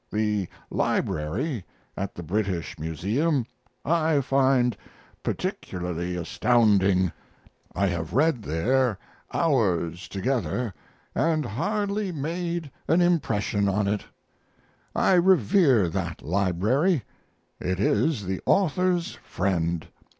]The 0.11 0.47
Library 0.71 1.63
at 1.95 2.15
the 2.15 2.23
British 2.23 2.79
Museum 2.79 3.45
I 3.85 4.19
find 4.21 4.75
particularly 5.21 6.15
astounding. 6.15 7.11
I 7.75 7.85
have 7.85 8.13
read 8.13 8.41
there 8.41 8.97
hours 9.31 10.07
together, 10.07 10.73
and 11.13 11.45
hardly 11.45 12.11
made 12.11 12.71
an 12.87 12.99
impression 12.99 13.69
on 13.69 13.87
it. 13.87 14.03
I 14.95 15.13
revere 15.13 15.87
that 15.89 16.23
library. 16.23 17.03
It 17.59 17.79
is 17.79 18.25
the 18.25 18.41
author's 18.47 19.19
friend. 19.23 19.87